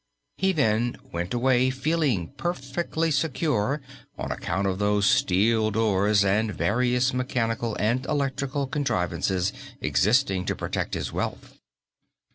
He 0.35 0.51
then 0.51 0.97
went 1.11 1.31
away 1.31 1.69
feeling 1.69 2.29
perfectly 2.29 3.11
secure 3.11 3.81
on 4.17 4.31
account 4.31 4.65
of 4.65 4.79
those 4.79 5.05
steel 5.05 5.69
doors 5.69 6.25
and 6.25 6.51
various 6.51 7.13
mechanical 7.13 7.75
and 7.75 8.03
electrical 8.07 8.65
contrivances 8.65 9.53
existing 9.79 10.45
to 10.45 10.55
protect 10.55 10.95
his 10.95 11.13
wealth. 11.13 11.59